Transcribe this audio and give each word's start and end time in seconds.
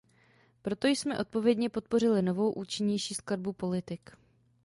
Proto 0.61 0.87
jsme 0.87 1.19
odpovědně 1.19 1.69
podpořili 1.69 2.21
novou, 2.21 2.51
účinnější 2.53 3.13
skladbu 3.13 3.53
politik. 3.53 4.09